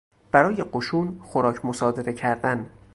[0.31, 2.69] برای قشون خوراک مصادره کردن